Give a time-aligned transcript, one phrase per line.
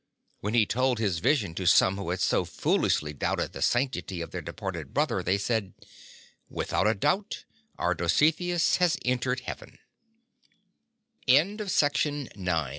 [0.39, 4.31] When he told his vision to some who had so foolishly doubted the sanctity of
[4.31, 5.73] their departed brother they said,
[6.49, 7.45] "Without a doubt
[7.77, 9.77] our Dositheus has entered Hea